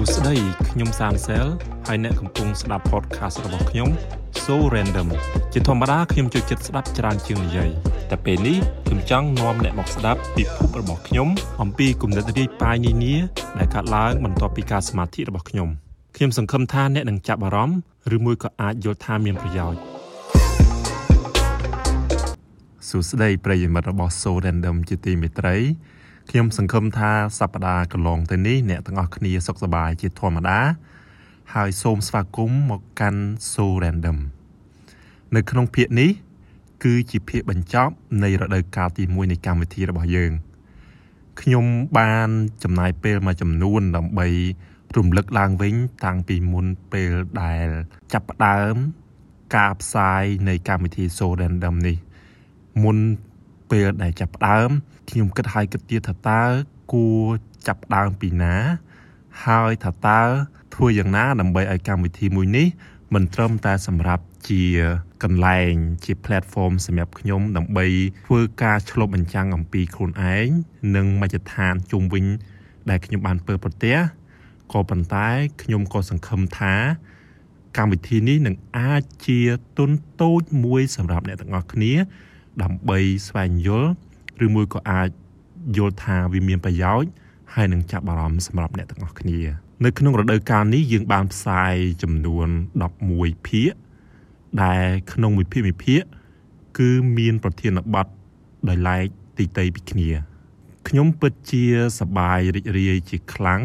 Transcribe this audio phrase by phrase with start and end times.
[0.00, 0.36] សួស្តី
[0.70, 1.46] ខ្ញុំសានសែល
[1.86, 3.88] ហើយអ្នកកំពុងស្ដាប់ podcast របស់ខ្ញុំ
[4.44, 5.08] So Random
[5.52, 7.70] ជាធម្មតាខ្ញុំចូលចិត្តស្ដាប់ច្រើនជាងនិយាយ
[8.10, 11.28] តែពេលនេះខ្ញុំចង់នាំអ្នកមកស្ដាប់ពិភពរបស់ខ្ញុំ
[11.62, 13.14] អំពីគំនិតរាយប៉ាយនានា
[13.58, 15.68] ដែលកើតឡើងបន្ទាប់ពីការសមាធិរបស់ខ្ញុំ
[16.16, 17.78] ខ្ញុំសង្ឃឹមថាអ្នកនឹងចាប់អារម្មណ៍
[18.16, 19.80] ឬមួយក៏អាចយល់ថាមានប្រយោជន៍
[22.88, 25.56] សួស្តីប្រិយមិត្តរបស់ So Random ជាទីមេត្រី
[26.32, 30.58] ខ្ញុំសង្ឃឹមថាសប្តាហ៍កន្លងទៅនេះអ្នកទាំងអស់គ្នាសុខសប្បាយជាធម្មតា
[31.54, 33.22] ហើយសូមស្វាគមន៍មកកាន់
[33.52, 34.18] So Random
[35.34, 36.10] នៅក្នុងភាគនេះ
[36.84, 40.32] គឺជាភាគបញ្ចប់នៃរដូវកាលទី1នៃកម្មវិធីរបស់យើង
[41.40, 41.64] ខ្ញុំ
[41.98, 42.28] បាន
[42.62, 44.26] ចំណាយពេលមួយចំនួនដើម្បី
[44.96, 47.66] រំលឹកឡើងវិញតាំងពីមុនពេលដែល
[48.12, 48.74] ចាប់ផ្ដើម
[49.56, 51.96] ការផ្សាយនៃកម្មវិធី So Random នេះ
[52.84, 52.98] មុន
[53.70, 54.70] ពេលដែលចាប់ផ្ដើម
[55.08, 56.42] ខ្ញុំគិតហើយគិតទៀតថាតើ
[56.92, 57.24] គួរ
[57.66, 58.54] ចាប់ផ្ដើមពីណា
[59.46, 60.20] ហើយថាតើ
[60.74, 62.66] ធ្វើយ៉ាងណាដើម្បីឲ្យកម្មវិធីមួយនេះ
[63.14, 64.62] មិនត្រឹមតែសម្រាប់ជា
[65.22, 65.72] កន្លែង
[66.04, 67.86] ជា platform សម្រាប់ខ្ញុំ ដើម្បី
[68.26, 70.48] ធ្វើការឆ្លុះបញ្ចាំងអំពីខ្លួនឯង
[70.96, 72.24] និងមជ្ឈដ្ឋានជុំវិញ
[72.90, 73.96] ដែលខ្ញុំបានពើប្រទះ
[74.72, 75.28] ក៏ប៉ុន្តែ
[75.62, 76.74] ខ្ញុំក៏សង្ឃឹមថា
[77.76, 79.40] កម្មវិធីនេះនឹងអាចជា
[79.78, 81.92] ទុនតូចមួយសម្រាប់អ្នកទាំងអស់គ្នា
[82.62, 82.98] ដើម្បី
[83.28, 83.92] ស្វែងយល់
[84.44, 85.08] ឬមួយក៏អាច
[85.76, 87.10] យល់ថាវាមានប្រយោជន៍
[87.54, 89.38] ហើយនឹងចាប់អារម្មណ៍សម្រាប់អ្នកទាំងអស់គ្នា
[89.84, 92.48] នៅក្នុងរដូវកាលនេះយើងបានផ្សាយចំនួន
[92.98, 93.72] 11ភាគ
[94.62, 96.02] ដែលក្នុងមួយភាគមួយភាគ
[96.78, 98.06] គឺមានប្រធានបទ
[98.68, 99.04] ដោយឡែក
[99.38, 100.10] ទីតីពីគ្នា
[100.88, 101.64] ខ្ញុំពិតជា
[101.98, 103.62] សប្បាយរីករាយជាខ្លាំង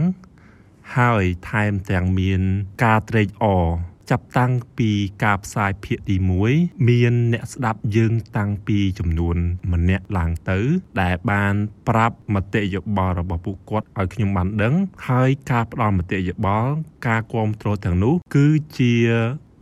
[0.98, 2.42] ហើយថែមទាំងមាន
[2.84, 3.68] ការត្រេកអរ
[4.10, 4.90] ចាប់តាំងពី
[5.24, 6.16] ការផ្សាយភាគទី
[6.52, 9.38] 1មានអ្នកស្ដាប់យើងតាំងពីចំនួន
[9.74, 10.60] ម្នាក់ឡើងទៅ
[11.02, 11.54] ដែលបាន
[11.88, 14.76] ប្រាប់មតិយោបល់របស់ពួកគាត់ឲ្យខ្ញុំបានដឹង
[15.08, 16.74] ហើយការផ្ដល់មតិយោបល់
[17.08, 18.94] ការគ្រប់គ្រងទាំងនោះ គឺជា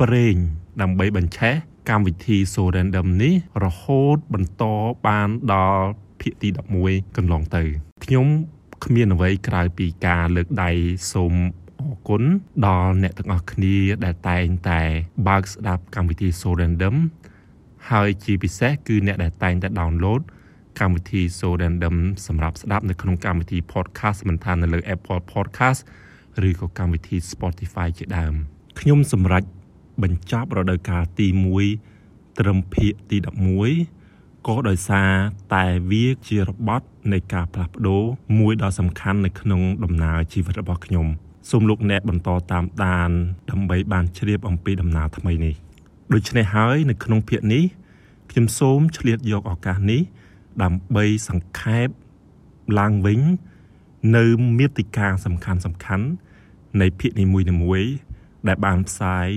[0.01, 0.35] ប្រេង
[0.81, 1.55] ដើម្បីបញ្ឆេះ
[1.89, 4.63] កម្មវិធី So Random នេះរហូតបន្ត
[5.07, 5.85] បានដល់
[6.21, 6.49] ភាគទី
[6.81, 7.63] 11កន្លងទៅ
[8.03, 8.27] ខ្ញុំ
[8.85, 10.71] គ្មានអ្វីក្រៅពីការលើកដៃ
[11.13, 11.60] សូមអរ
[12.07, 12.23] គុណ
[12.65, 14.81] ដល់អ្នកទាំងអស់គ្នាដែលតែងតែ
[15.27, 16.95] បើកស្ដាប់កម្មវិធី So Random
[17.91, 20.21] ហើយជាពិសេសគឺអ្នកដែលតែងតែ download
[20.79, 21.95] កម្មវិធី So Random
[22.27, 25.79] សម្រាប់ស្ដាប់នៅក្នុងកម្មវិធី podcast មិនថានៅលើ Apple Podcast
[26.47, 28.33] ឬក៏កម្មវិធី Spotify ជាដើម
[28.79, 29.43] ខ្ញុំសម្រេច
[30.03, 31.27] បញ្ចប់រដូវកាលទី
[31.83, 33.17] 1ត្រឹមភាគទី
[33.81, 35.11] 11ក៏ដោយសារ
[35.53, 38.03] តែវាជារបត់នៃការផ្លាស់ប្ដូរ
[38.39, 41.07] មួយដ៏សំខាន់នៅក្នុងដំណើរជីវិតរបស់ខ្ញុំ
[41.49, 43.11] សូមលោកអ្នកបន្តតាមដាន
[43.51, 45.55] ដើម្បីបានជ្រាបអំពីដំណើរថ្មីនេះ
[46.13, 47.63] ដូច្នេះហើយនៅក្នុងភាគនេះ
[48.31, 50.01] ខ្ញុំសូមឆ្លៀតយកឱកាសនេះ
[50.63, 51.87] ដើម្បីសង្ខេប
[52.79, 53.19] ឡើងវិញ
[54.17, 54.25] នៅ
[54.57, 56.07] មេតិកាសំខាន់សំខាន់
[56.81, 57.91] នៃភាគនីមួយៗ
[58.47, 59.27] ដែលបានផ្សាយ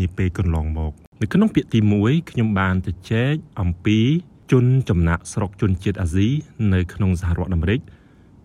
[0.00, 3.98] នាពេលកន្លងមកនៅក្នុងភាគទី1ខ្ញុំបានជជែកអំពី
[4.52, 6.28] ជនចំណាក់ស្រុកជនជាតិអាស៊ី
[6.72, 7.80] នៅក្នុងសហរដ្ឋអាមេរិក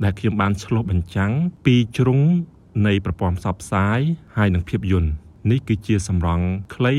[0.04, 1.32] ដែលខ្ញុំបានឆ្លុះបញ្ចាំង
[1.66, 2.22] ពីជ្រុង
[2.86, 4.00] នៃប្រព័ន្ធផ្សព្វផ្សាយ
[4.38, 5.12] ហើយនិងភាពយន្ត
[5.52, 6.46] នេះគឺជាសម្រង់
[6.76, 6.96] ខ្លី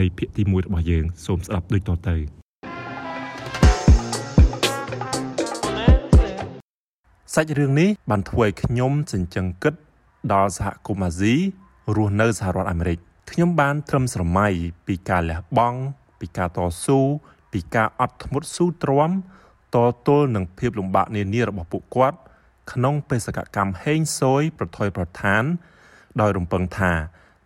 [0.00, 2.16] នៃភាគទី1របស់យើង សូមស្ដាប់ដូចតទៅ
[7.34, 9.74] សាច់រឿងនេះបានធ្វើឲ្យខ្ញុំចិញ្ចឹងគិត
[10.32, 11.34] ដល់សហគមន៍អាស៊ី
[11.96, 12.98] រស់នៅសហរដ្ឋអាមេរិក
[13.30, 14.48] ខ្ញុំបានត្រឹមស្រមៃ
[14.86, 15.80] ពីការលះបង់
[16.20, 16.98] ពីការតស៊ូ
[17.52, 19.10] ពីការអត់ធ្មត់ស៊ូទ្រាំ
[19.74, 19.76] ត
[20.06, 22.18] ទល់នឹងភាពលំបាកនានារបស់ពួកគាត់
[22.72, 25.44] ក្នុងបេសកកម្មហេងស៊យប្រថុយប្រឋាន
[26.20, 26.92] ដោយរំពឹងថា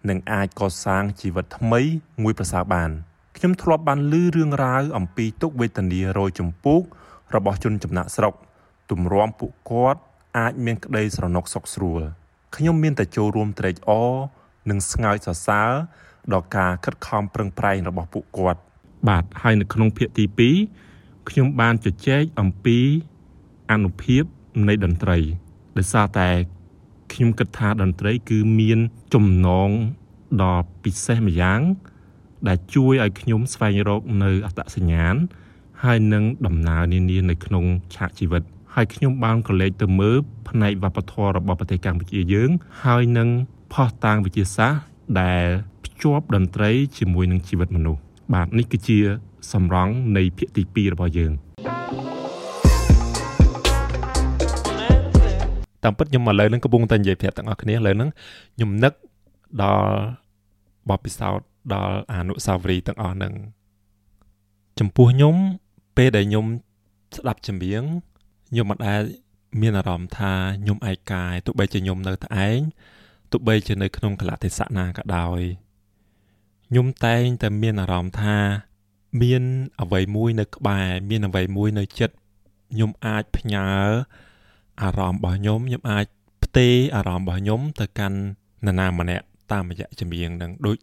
[0.09, 1.81] នឹងអាចកសាងជីវិតថ្មី
[2.23, 2.91] មួយប្រសើរបាន
[3.37, 6.81] ខ្ញុំធ្លាប់បានឮរឿងរ៉ាវអំពីទុកវេទនារយចម្ពោះ
[7.35, 8.35] របស់ជនចំណាក់ស្រុក
[8.91, 10.01] ទម្រាំពួកគាត់
[10.39, 12.03] អាចមានក្តីស្រណុកសុខស្រួល
[12.57, 14.13] ខ្ញុំមានតែចូលរួមត្រេកអរ
[14.71, 15.71] និងស្ងើចសរសើរ
[16.33, 18.61] ដល់ការខិតខំប្រឹងប្រែងរបស់ពួកគាត់
[19.09, 20.25] បាទហើយនៅក្នុងភាគទី
[20.79, 22.79] 2ខ្ញុំបានជជែកអំពី
[23.73, 24.25] អនុភាព
[24.69, 25.19] នៃតន្ត្រី
[25.77, 26.29] ដោយសារតែ
[27.13, 28.79] ខ្ញុំគិតថាតន្ត្រី គឺមាន
[29.15, 29.71] ចំណង
[30.43, 31.61] ដ៏ពិសេសម្យ៉ាង
[32.49, 35.15] ដែលជួយឲ្យខ្ញុំស្វែងរកនៅអត្តសញ្ញាណ
[35.85, 37.65] ហើយនឹងដំណើរនានានៅក្នុង
[37.95, 38.43] ឆាកជីវិត
[38.75, 40.17] ហើយខ្ញុំបានក៏លេចទៅមើល
[40.49, 42.51] ផ្នែកវប្បធម៌របស់ប្រទេសកម្ពុជាយើង
[42.85, 43.29] ហើយនឹង
[43.73, 44.81] ផុសតាងវិទ្យាសាស្ត្រ
[45.21, 45.45] ដែល
[45.85, 48.01] ភ្ជាប់តន្ត្រីជាមួយនឹងជីវិតមនុស្ស
[48.35, 48.99] បាទនេះគឺជា
[49.53, 51.33] សម្រង់នៃភាគទី2របស់យើង
[55.85, 58.11] តាមពិតខ្ញុំឥឡូវហ្នឹងកំពុងតែនិយាយប្រាប់ទាំងអស់គ្នាឥឡូវហ្នឹង
[58.57, 58.93] ខ្ញុំនឹក
[59.63, 59.93] ដល់
[60.89, 63.33] បបពិសោធន៍ដល់អនុសាវរីយ៍ទាំងអស់ហ្នឹង
[64.79, 65.35] ចំពោះខ្ញុំ
[65.97, 66.47] ពេលដែលខ្ញុំ
[67.17, 67.83] ស្ដាប់ចម្រៀង
[68.51, 69.03] ខ្ញុំមិនដែល
[69.61, 70.33] មានអារម្មណ៍ថា
[70.63, 72.61] ខ្ញុំឯកាយទោះបីជាខ្ញុំនៅតែឯង
[73.33, 75.41] ទទោះបីជានៅក្នុងកលៈទេសៈណាក៏ដោយ
[76.69, 78.39] ខ្ញុំតែងតែមានអារម្មណ៍ថា
[79.23, 79.43] មាន
[79.83, 82.15] អ្វីមួយនៅក្បែរមានអ្វីមួយនៅចិត្ត
[82.73, 83.71] ខ្ញុំអាចផ្ញើ
[84.83, 86.07] អារម្មណ៍របស់ខ្ញុំខ្ញុំអាច
[86.45, 88.19] ផ្ទេរអារម្មណ៍របស់ខ្ញុំទៅកាន់
[88.67, 90.77] នរណាម្នាក់តាមរយៈចម្រៀងនឹងដូច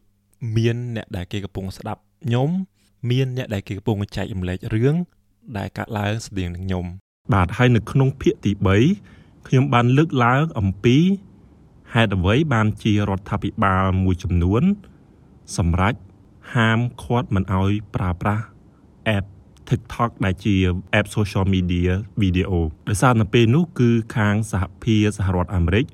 [0.56, 2.50] មានអ្នកដែលគេកំពុងស្ដាប់ខ្ញុំ
[3.10, 4.96] មានអ្នកដែលគេកំពុងចែករំលែករឿង
[5.58, 6.86] ដែលកាត់ឡើងស្តៀងនឹងខ្ញុំ
[7.34, 8.52] បាទហើយនៅក្នុងភាគទី
[9.00, 10.98] 3ខ្ញុំបានលើកឡើងអំពី
[11.94, 14.64] ហេតុអ្វីបានជារដ្ឋាភិបាលមួយចំនួន
[15.58, 16.00] សម្រាប់
[16.54, 18.44] ហាមឃាត់មិនអោយប្រើប្រាស់
[19.18, 19.26] app
[19.72, 20.56] TikTok ដែលជា
[21.00, 21.92] app social media
[22.22, 22.52] video
[22.90, 25.86] ដោយសារនៅពេលនោះគឺខាងសហភាពសហរដ្ឋអាមេរិក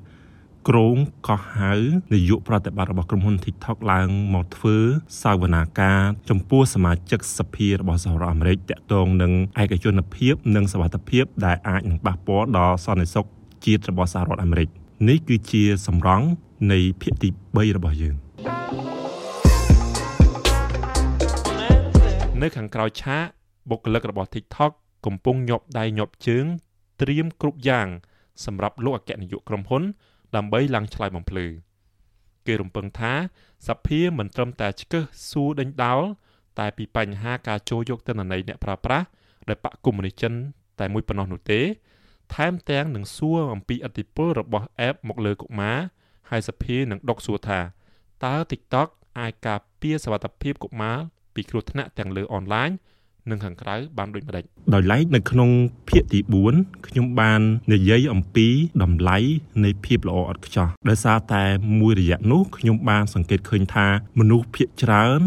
[0.68, 0.96] គ្រង
[1.28, 1.72] កោះហៅ
[2.14, 4.76] នាយកប្រតិបត្តិរបស់ក្រុមហ៊ុន TikTok ឡើងមកធ្វើ
[5.22, 9.32] សាវនាការចំពោះសមាជិកសភារបស់សហរដ្ឋអាមេរិកតាក់ទងនឹង
[9.62, 13.26] ឯកជនភាព និងសវត្ថភាព ដែលអាចនឹងប៉ះពាល់ដល់សន្តិសុខ
[13.64, 14.68] ជាតិរបស់សហរដ្ឋអាមេរិក
[15.08, 16.26] នេះគឺជាសម្រង់
[16.72, 18.14] នៃភាគទី3របស់យើង
[22.42, 23.37] នៅខាងក្រោយឆាក
[23.70, 24.72] បុគ្គលិករបស់ TikTok
[25.06, 26.46] កំពុងញាប់ដៃញាប់ជើង
[27.00, 27.88] ត្រៀមគ្រប់យ៉ាង
[28.44, 29.82] សម្រាប់លោកអគ្គនាយកក្រុមហ៊ុន
[30.36, 31.46] ដើម្បីឡើងឆ្លើយបំភ្លឺ
[32.46, 33.12] គេរំពឹងថា
[33.68, 36.02] សភាមិនត្រឹមតែឆ្កឹះសួរដេញដោល
[36.58, 39.06] តែពីបញ្ហាការចូលយកទិន្នន័យអ្នកប្រើប្រាស់
[39.48, 40.32] ដែលបកកុម្មុយនីចិន
[40.80, 41.60] តែមួយប៉ុណ្ណោះនោះទេ
[42.34, 45.78] ថែមទាំងនឹងសួរអំពីឥទ្ធិពលរបស់ app មកលើកុមារ
[46.30, 47.60] ហើយសភានឹងដកសួរថា
[48.24, 48.88] តើ TikTok
[49.18, 50.98] អាចការពារសវត្ថិភាពកុមារ
[51.34, 52.70] ពីគ្រោះថ្នាក់ទាំងលើអនឡាញ
[53.30, 54.44] និងខាងក្រៅបានដូចម្ដេច
[54.74, 55.50] ដោយឡែកនៅក្នុង
[55.88, 56.20] ភាគទី
[56.52, 57.40] 4ខ្ញុំបាន
[57.74, 58.48] និយាយអំពី
[58.82, 59.18] តម្លៃ
[59.64, 61.44] នៃភាពល្អឥតខ្ចោះដោយសារតែ
[61.80, 63.86] មួយរយៈនោះខ្ញុំបានសង្កេតឃើញថា
[64.18, 65.20] មនុស្សភាគច្រើន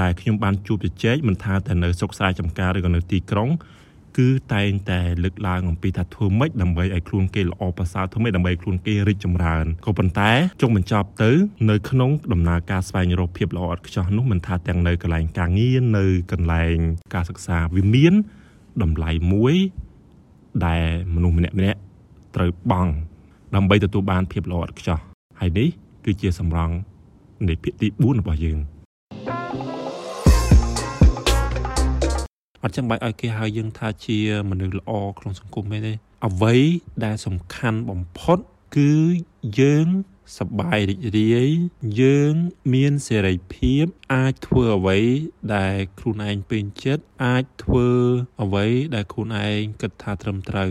[0.00, 3.48] ដែលខ្ញុំបានជួបជជែកមិនថាតែនៅសុកស្រែចំការឬក៏នៅទីក្រុង
[4.18, 10.30] គឺតែងតែលើកឡើងអំពីថាធ្វើម៉េចដើម្បីឲ្យខ្លួនគេល្អប្រសើរធ្វើម៉េចដើម្បីខ្លួនគេរីកចម្រើនក៏ប៉ុន្តែ
[10.62, 11.30] ចុងបញ្ចប់ទៅ
[11.70, 16.76] នៅក្នុងដំណើរការស្វែងរកភាពល្អឥតខ្ចោះនោះមិនថាទាំងនៅកន្លែងការងារនៅកន្លែង
[17.14, 18.14] ការសិក្សាវាមាន
[18.82, 19.54] តម្លៃមួយ
[20.66, 21.78] ដែលមនុស្សម្នាក់ម្នាក់
[22.36, 22.92] ត្រូវបង់
[23.54, 24.98] ដើម្បីទទួលបានភាពល្អឥតខ្ចោះ
[25.40, 25.68] ហើយនេះ
[26.04, 26.74] គឺជាសម្រង់
[27.48, 28.58] នៃភាគទី4របស់យើង
[32.62, 34.18] អត់ចាំបាច់ឲ្យគេហៅយើងថាជា
[34.50, 35.92] មនុស្សល្អក្នុងសង្គមទេ
[36.26, 36.56] អ្វី
[37.04, 38.38] ដែលសំខាន់បំផុត
[38.76, 38.92] គឺ
[39.60, 39.86] យើង
[40.38, 41.50] សប្បាយរីករាយ
[42.00, 42.34] យើង
[42.74, 44.98] មានសេរីភាពអាចធ្វើអ្វី
[45.56, 47.88] ដែលខ្លួនឯងពេញចិត្តអាចធ្វើ
[48.42, 50.70] អ្វីដែលខ្លួនឯងគិតថាត្រឹមត្រូវ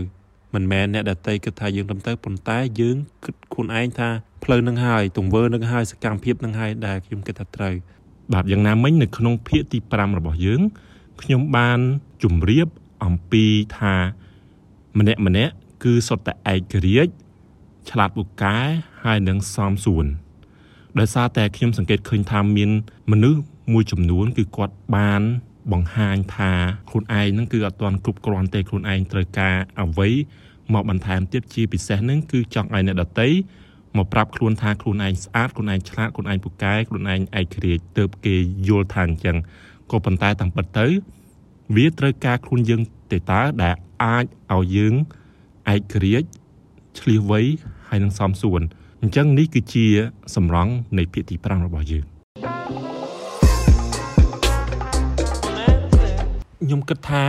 [0.54, 4.08] មិនមែនអ្នកដតីគិតថាយើងត្រឹមត្រូវប៉ុន្តែយើងគិតខ្លួនឯងថា
[4.44, 7.74] ផ្លូវនឹងហើយទង្វើនឹងហើយសកម្មភាពនឹងហើយដែលខ្ញុំគិតថាត្រូវ
[8.32, 10.62] បាទយ៉ាងណាមិញនៅក្នុងភាគទី5របស់យើង
[11.22, 11.78] ខ្ញុំបាន
[12.22, 12.68] ជម្រាប
[13.04, 13.44] អំពី
[13.78, 13.94] ថា
[14.98, 15.52] ម្នាក់ម្នាក់
[15.82, 17.12] គឺសុទ្ធតែឯករាជ្យ
[17.90, 18.56] ឆ្លាតពូកែ
[19.02, 20.06] ហើយនឹងសមសួន
[20.98, 22.70] ដោយសារតែខ្ញុំសង្កេតឃើញថាមាន
[23.10, 23.40] មនុស្ស
[23.72, 25.22] មួយចំនួន គឺគាត់បាន
[25.72, 26.52] បង្ហាញថា
[26.90, 30.08] ខ្លួនឯងហ្នឹងគឺអត់ទាន់គ្រប់គ្រាន់ទេខ្លួនឯងត្រូវការអ្វី
[30.72, 33.30] មកបន្ថែមទៀតជាពិសេសហ្នឹងគឺចង់ឲ្យអ្នកដតី
[33.96, 38.36] មកប្រាប់ខ្លួនថាខ្លួនឯងស្អាតខ្លួនឯងឆ្លាតខ្លួនឯងពូកែខ្លួនឯងឯករាជ្យទៅគេ
[38.68, 39.36] យល់ថាអញ្ចឹង
[39.92, 40.86] ក៏ប៉ុន្តែតាមពិតទៅ
[41.76, 44.24] វាត្រូវការខ្លួនយើងទេតើដែលអាច
[44.54, 44.94] ឲ្យយើង
[45.74, 46.28] ឯករាជ្យ
[46.98, 47.40] ឆ្លៀសវៃ
[47.88, 48.60] ហើយនឹងសមសួន
[49.02, 49.86] អញ្ចឹងនេះគឺជា
[50.36, 52.04] សម្រង់នៃភាគទី5របស់យើង
[56.62, 57.24] ខ្ញុំគិតថា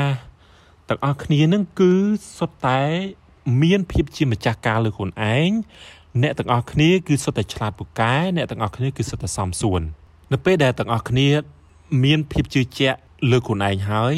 [0.90, 1.94] ទាំងអស់គ្នានឹងគឺ
[2.38, 2.82] សុទ្ធតែ
[3.62, 5.50] មានភាពជាម្ចាស់ការលើខ្លួនឯង
[6.22, 9.82] អ្នកទាំងអស់គ្នាគឺសុទ្ធតែឆ្លាតពូកែអ្នកទាំងអស់គ្នាគឺសុទ្ធតែសមសួន
[10.34, 11.30] នៅពេលដែលទាំងអស់គ្នា
[12.02, 12.98] មានភាពជឿជាក់
[13.32, 14.16] លើខ្លួនឯងហើយ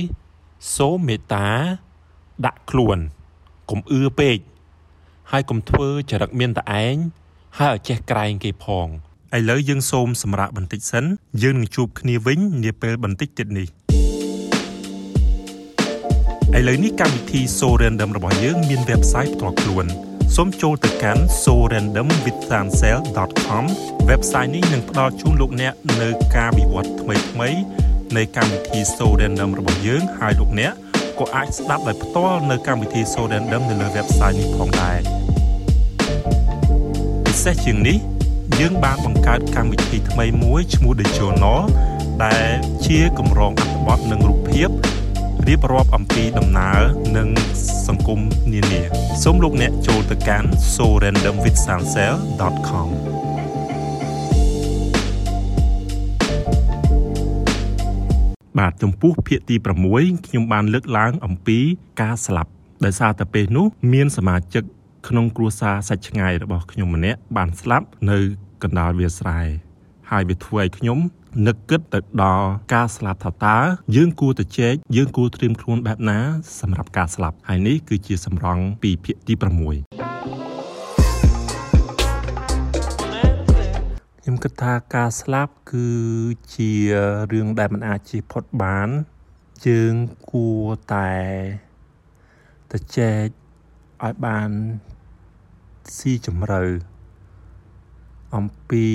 [0.75, 1.47] សូមមេត្តា
[2.45, 2.97] ដាក់ខ្លួន
[3.69, 4.37] កុំអឿពេក
[5.31, 6.95] ហើយកុំធ្វើចរិតមានតែឯង
[7.59, 8.87] ហើយឲ្យចេះក្រែងគេផង
[9.37, 11.05] ឥឡូវយើងសូមសម្រាប់បន្តិចសិន
[11.43, 13.67] យើងនឹងជួបគ្នាវិញនាពេលបន្តិចទៀតនេះ
[16.57, 19.87] ឥឡូវនេះកម្មវិធី So Random របស់យើងមាន website ផ្ទាល់ខ្លួន
[20.33, 23.65] សូមចូលទៅកាន់ sorandomwithsansel.com
[24.09, 27.59] website នេះនឹងផ្ដល់ជូនលោកអ្នកនៅការវិវត្តថ្មីៗ
[28.17, 30.71] នៃកម្មវិធី So Random របស់យើងហើយលោកអ្នក
[31.19, 34.99] ក៏អាចស្ដាប់ដោយផ្ទាល់នៅកម្មវិធី So Random នៅលើ website នេះផងដែរ
[37.25, 37.97] ពិសេសជាងនេះ
[38.59, 41.61] យើងបានបង្កើតកម្មវិធីថ្មីមួយឈ្មោះ The Journal
[42.25, 42.49] ដែល
[42.85, 44.69] ជាកម្រងអត្ថបទនិងរូបភាព
[45.49, 46.79] រៀបរាប់អំពីដំណើរ
[47.17, 47.27] និង
[47.87, 48.19] សង្គម
[48.53, 48.81] នានា
[49.23, 52.89] សូមលោកអ្នកចូលទៅកាន់ sorandomwithsansel.com
[58.59, 59.55] បាទចំពោះភាគទី
[59.91, 61.59] 6ខ្ញុំបានលើកឡើងអំពី
[62.01, 62.51] ការស្លាប់
[62.85, 64.63] ដោយសារតែពេលនោះមានសមាជិក
[65.07, 68.19] ក្នុងគ្រួសារសាច់ឆ្ងាយរបស់ខ្ញុំម្នាក់បានស្លាប់នៅ
[68.63, 69.41] កកណ្ដាលវាលស្រែ
[70.11, 70.99] ហើយវាធ្វើឲ្យខ្ញុំ
[71.43, 73.57] នឹកគិតទៅដល់ការស្លាប់ថាតើ
[73.95, 76.19] យើងគួរទៅជែកយើងគួរត្រៀមខ្លួនបែបណា
[76.59, 79.43] សម្រាប់ការស្លាប់ហើយនេះគឺជាសម្រង់ពីភាគទី6
[84.21, 85.89] ខ្ញុំគិតថាការស្លាប់គឺ
[86.55, 86.71] ជា
[87.31, 88.89] រឿងដែលមិនអាចជៀសផុតបាន
[89.67, 89.93] យើង
[90.31, 90.63] គួរ
[90.93, 91.11] តែ
[92.71, 93.25] ទៅចែក
[94.03, 94.49] ឲ្យបាន
[95.97, 96.63] ស៊ីជម្រៅ
[98.35, 98.87] អំពី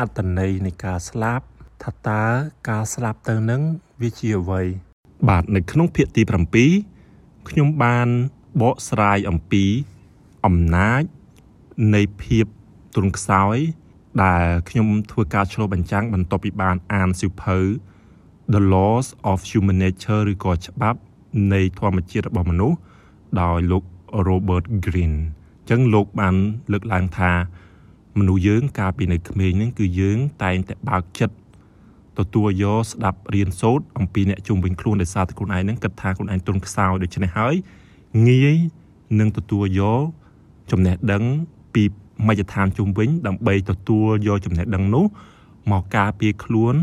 [0.00, 1.44] អត្តន័យនៃការស្លាប់
[1.82, 2.24] ថាតើ
[2.68, 3.62] ការស្លាប់ទៅនឹង
[4.02, 4.62] វាជាអ្វី
[5.28, 6.22] បាទនៅក្នុងភាគទី
[6.84, 8.08] 7ខ្ញុំបាន
[8.60, 9.64] បកស្រាយអំពី
[10.46, 11.02] អំណាច
[11.94, 12.46] នៃភាព
[12.94, 13.56] ទ្រង់ខ្សោយ
[14.24, 17.58] ដែលខ្ញុំធ្វើការឆ្លុះបញ្ចាំងបន្ទាប់ពីបានអានសៀវភៅ
[18.52, 20.98] The Laws of Human Nature ឬក៏ច្បាប់
[21.52, 22.78] នៃធម្មជាតិរបស់មនុស្ស
[23.40, 23.84] ដោយលោក
[24.28, 25.18] Robert Greene
[25.60, 26.34] អញ្ចឹងលោកបាន
[26.72, 27.30] លើកឡើងថា
[28.18, 31.34] មនុស្សយើងកាលពីនៅក្មេងហ្នឹងគឺយើងតែងតែបើកចិត្ត
[32.18, 37.54] ទទួលយកស្ដាប់រៀនសូត្រអំពីអ្នកជុំវិញខ្លួនដោយសារតែខ្លួនឯងហ្នឹងគិតថាខ្លួនឯងទុនខ្សោយដូច្នេះហើយ
[38.28, 38.56] ងាយ
[39.20, 40.02] នឹងទទួលយក
[40.70, 41.22] ចំណេះដឹង
[41.74, 41.84] ពី
[42.28, 45.04] មជ្ឈដ្ឋានជុំវិញ ដើម្បីទទួលយកចំណេះដឹងនោះ
[45.70, 46.74] មកការពារខ្លួន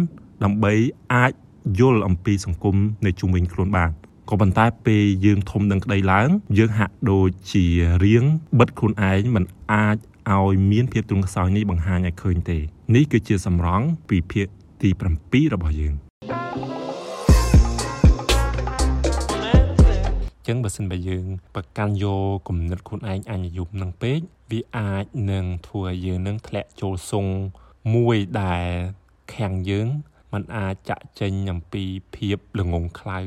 [0.43, 0.73] ដើម្បី
[1.13, 1.31] អាច
[1.79, 3.91] យល់អំពីសង្គមនៅជុំវិញខ្លួនបាន
[4.29, 7.65] ក៏ប៉ុន្តែពេលយើងធំនឹងក្តីឡើង យើងហាក់ដូចជា
[8.05, 8.23] រៀង
[8.59, 9.97] បិទខ្លួនឯងមិនអាច
[10.37, 12.57] ឲ្យមានភាពទ្រង់ខ្សោយនេះបង្ហាញឲ្យឃើញទេ
[12.95, 14.47] នេះគឺជាសម្រង់ពីភាគ
[14.81, 14.89] ទី
[15.21, 15.93] 7របស់យើង
[20.47, 24.19] ចឹងបើសិនបើយើងប្រកាន់យកគំនិតខ្លួនឯងអញ្ញយមនឹងពេក
[24.51, 27.25] វាអាចនឹងធ្វើឲ្យយើងនឹងធ្លាក់ចូលសុង
[27.93, 28.67] មួយដែល
[29.35, 29.87] ខាំងយើង
[30.33, 31.83] มันអាចចាក់ចេញអំពី
[32.15, 33.19] ភាពល្ងងខ្លៅ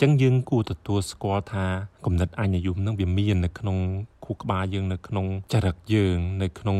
[0.00, 1.66] ចឹងយើងគួរទទួលស្គាល់ថា
[2.04, 3.78] គំនិតអញ្ញយមនឹងវាមាននៅក្នុង
[4.24, 6.78] ខួរក្បាលយើងនៅក្នុងចរិតយើង នៅក្នុង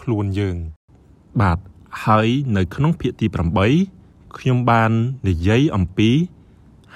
[0.00, 0.56] ខ្លួនយើង
[1.40, 1.58] បាទ
[2.04, 3.26] ហើយនៅក្នុងភាគទី
[3.82, 4.90] 8ខ្ញុំបាន
[5.28, 6.10] និយាយអំពី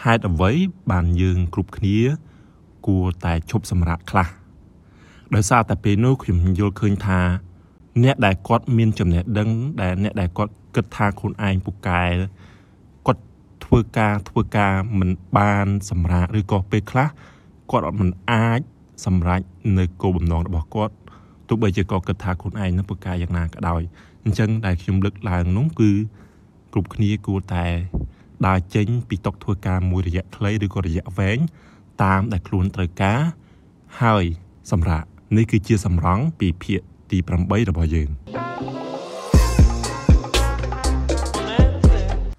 [0.02, 0.50] ហេតុអ្វី
[0.90, 1.98] បានយើងគ្រប់គ្នា
[2.86, 4.28] គួរតែឈប់សម្រាកខ្លះ
[5.34, 7.20] ដោយសារតែពេលនោះខ្ញុំយល់ឃើញថា
[8.02, 9.48] អ្នកដែលគាត់មានចំណេះដឹង
[9.82, 12.02] ដែលអ្នកដែលគាត់គិតថាខ្លួនឯងពូកែ
[13.06, 13.22] គាត់
[13.64, 17.08] ធ្វើការធ្វើការមិនបានសម្រាកឬក៏ពេលខ្លះ
[17.70, 18.60] គាត់អត់មិនអាច
[19.06, 19.40] សម្រេច
[19.78, 20.94] នៅគោលបំណងរបស់គាត់
[21.49, 23.82] ទោះបីជាគាត់គិតថាខ្លួនឯងនឹងធ្វើការយ៉ាងណាក៏ដោយ
[24.25, 25.90] អញ្ចឹងដែលខ្ញុំលើកឡើងនោះគឺ
[26.73, 27.66] គ្រប់គ្នាគួរតែ
[28.47, 31.38] ដើរចេញពីតុធ្វើការមួយរយៈខ្លីឬក៏រយៈវែង
[32.02, 33.21] តាមដែលខ្លួនត្រូវការ
[34.02, 34.25] ហើយ
[34.71, 35.06] សម្រាប់
[35.37, 36.80] នេះគឺជាសម្រង់ពីភាគ
[37.11, 38.09] ទី8របស់យើង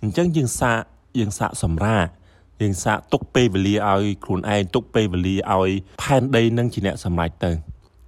[0.03, 0.79] អញ្ចឹងយើងសាក
[1.19, 2.09] យើងសាកសម្រាប់
[2.61, 7.51] យើងសាកទុកពេលវេលាឲ្យខ្លួនឯងទុកពេលវេលាឲ្យផែនដីនឹងជាអ្នកសម្រេចទៅ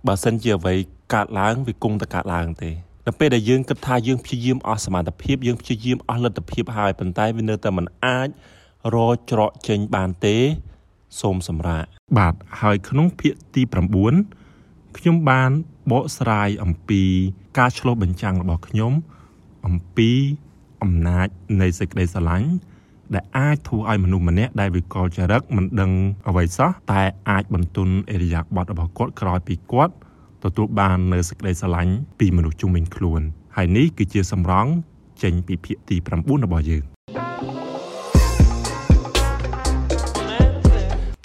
[0.07, 0.75] បើសិនជាអ្វី
[1.13, 2.71] កើតឡើងវាគង់តែកើតឡើងទេ
[3.07, 8.27] នៅពេលដែលយើងគិតថាយើងព្យាយាមអស់សមត្ថភាពយើងព្យាយាមអស់លទ្ធភាពហើយប៉ុន្តែវានៅតែមិនអាច
[8.95, 10.37] រកច្រកចេញបានទេ
[11.21, 11.87] សូមសម្រាប់
[12.17, 13.61] បាទហើយក្នុងភាគទី
[14.29, 15.51] 9ខ្ញុំបាន
[15.91, 17.03] បកស្រាយអំពី
[17.57, 18.93] ការឆ្លុះបញ្ចាំងរបស់ខ្ញុំ
[19.65, 20.11] អំពី
[20.83, 21.27] អំណាច
[21.61, 22.49] នៃសេចក្តីស្រឡាញ់
[23.13, 25.91] ដែលអាចធ្វើឲ្យមនុស្សម្នាក់ដែលវិកលចរិតមិនដឹង
[26.27, 29.93] អ្វីសោះតែអាចបន្ទន់អេរិយាប័តរបស់គាត់ក្រោយពីគាត់
[30.43, 33.21] ទទួលបាននៅសេចក្តីស្រឡាញ់ពីមនុស្សជុំវិញខ្លួន
[33.55, 34.71] ហើយនេះគឺជាសម្រង់
[35.23, 36.83] ចេញពីភាគទី9របស់យើង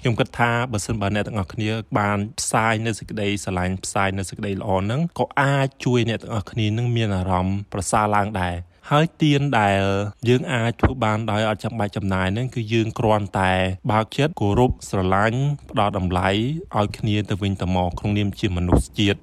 [0.01, 8.55] ខ្ញុំគិតថាបើសិនបើអ្នកទាំងអស់គ្នាបានផ្សាយនៅសេចក្តីស្រឡាញ់ផ្សាយនៅសេចក្តីល្អហ្នឹងក៏អាចជួយអ្នកទាំងអស់គ្នានឹងមានអារម្មណ៍ប្រសើរឡើងដែរ
[8.89, 9.81] ហើយទៀនដែល
[10.29, 13.53] យើងអាចធ្វើបានដោយអត់ចាំបាច់ចំណាយនឹងគឺយើងគ្រាន់តែ
[13.91, 16.29] បើកចិត្តគោរពស្រឡាញ់ផ្ដល់តម្លៃ
[16.77, 19.19] ឲ្យគ្នាទៅវិញទៅមកក្នុងនាមជាមនុស្សជាតិ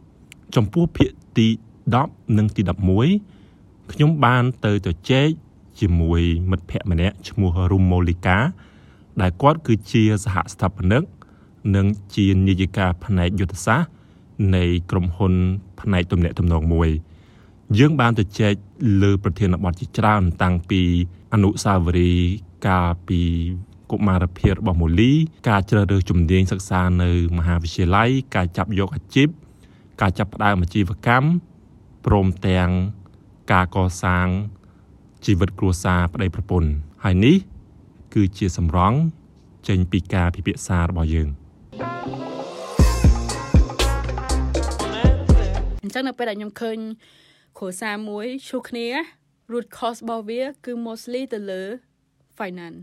[0.56, 1.48] ចំពោះភាគទី
[1.94, 2.62] 10និងទី
[3.26, 5.30] 11ខ្ញុំបានទៅទៅជែក
[5.80, 8.38] ជាមួយមិត្តភ័ក្តិម្នាក់ឈ្មោះរុំម៉ូលីកា
[9.22, 11.04] ដែលគាត់គឺជាសហស្ថាបនិក
[11.76, 11.86] និង
[12.16, 13.90] ជានាយិកាផ្នែកយុទ្ធសាស្ត្រ
[14.56, 15.34] នៃក្រុមហ៊ុន
[15.82, 16.90] ផ្នែកទំនាក់ទំនងមួយ
[17.76, 18.54] យើងបានទៅចែក
[19.02, 20.82] លើប្រធានបទជាច្រើនតាំងពី
[21.34, 22.30] អនុសាវរីយ៍
[22.68, 23.22] កាលពី
[23.92, 25.12] កុមារភាពរបស់មូលី
[25.50, 29.28] ការជ្រើសរើសជំនាញសិក្សានៅមហាវិទ្យាល័យការចាប់យកអាជីព
[30.02, 31.28] ការចាប់ផ្ដើមអាជីវកម្ម
[32.06, 32.70] ព្រមទាំង
[33.52, 34.28] ការកសាង
[35.26, 36.70] ជីវិតគ្រួសារប្តីប្រពន្ធ
[37.04, 37.38] ហើយនេះ
[38.14, 38.98] គឺជាសម្រង់
[39.68, 41.28] ចេញពីការពិភាក្សារបស់យើង
[45.84, 46.78] អញ្ចឹងនៅពេលដែលខ្ញុំឃើញ
[47.58, 48.88] គ្រួសារមួយឈ្លោះគ្នា
[49.52, 51.64] root cause របស់វា គឺ mostly ទៅលើ
[52.38, 52.80] finance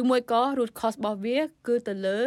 [0.00, 2.18] ឬមួយក៏ root cause របស់វា គឺទៅលើ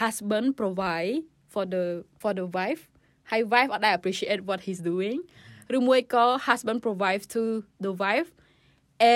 [0.00, 1.14] husband provide
[1.52, 1.84] for the
[2.20, 2.82] for the wife
[3.30, 5.18] ហើយ wife អត់ដែល appreciate what he's doing
[5.76, 7.42] ឬមួយក៏ husband provide to
[7.84, 8.28] the wife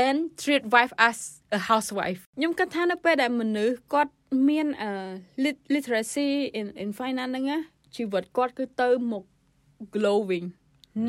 [0.01, 1.19] and treat wife as
[1.59, 4.13] a housewife ខ្ញុំគិតថានៅពេលដែលមនុស្សគាត់
[4.49, 4.67] មាន
[5.75, 7.59] literacy in in finance ហ្នឹងណា
[7.97, 9.25] ជីវិតគាត់គឺទៅមក
[9.95, 10.49] glowing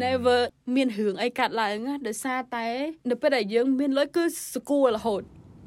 [0.04, 0.40] never
[0.76, 2.68] មានរឿងអីកាត់ឡើងណាដោយសារតែ
[3.10, 5.22] នៅពេលដែលយើង មានលុយគឺស្គាល់រហូត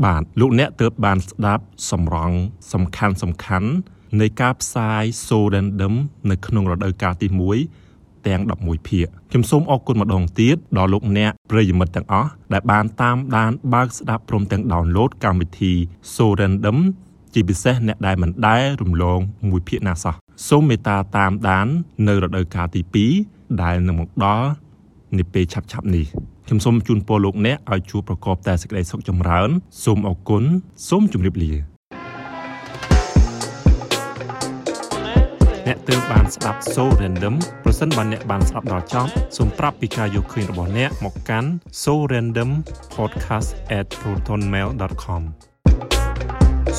[0.05, 2.33] បាទលោកអ្នកទើបបានស្ដាប់សម្រង
[2.73, 3.71] សំខាន់សំខាន់
[4.21, 5.95] នៃការផ្សាយ So Random
[6.31, 7.29] នៅក្នុងរដូវកាលទី
[7.73, 15.73] 1ទាំង11ភាគខ្ញុំសូមអរគុណម្ដងទៀតដល់លោកអ្នកប្រិយមិត្តទាំងអស់ដែលបានតាមដានបើកស្ដាប់ព្រមទាំង download កម្មវិធី
[16.15, 16.79] So Random
[17.35, 20.15] ជាពិសេសអ្នកដែលមិនដែលរំលងមួយភាគណាសោះ
[20.49, 21.67] សូមមេត្តាតាមដាន
[22.09, 24.47] នៅរដូវកាលទី2 ដែលនឹងមកដល់
[25.19, 26.07] នាពេលឆាប់ៗនេះ
[26.47, 29.49] ខ្ញុំសូមជូនពរលោកអ្នកឲ្យជួបប្រកបតែសេចក្តីសុខចម្រើន
[29.85, 30.43] សូមអរគុណ
[30.89, 31.53] សូមជម្រាបលា
[35.67, 41.49] អ្នកទើបបានស្ដាប់ So Random ប្រសិនបើអ្នកបានស្ដាប់ដល់ចប់សូមប្រាប់ពីការយកឃើញរបស់អ្នកមកកាន់
[41.83, 42.51] so random
[42.97, 45.23] podcast@protonmail.com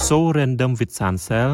[0.07, 1.49] So Random with Sansel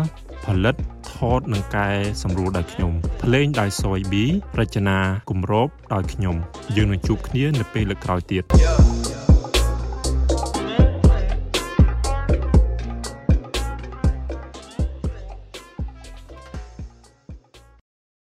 [0.50, 0.76] ផលិត
[1.12, 1.88] ថតនិងកែ
[2.24, 2.92] សម្រួលដោយខ្ញុំ
[3.22, 4.14] ភ្លេងដោយ Soy B
[4.60, 4.98] រចនា
[5.30, 6.36] គម្របដោយខ្ញុំ
[6.76, 8.99] យើងនឹងជួបគ្នានៅពេលលើកក្រោយទៀត yeah.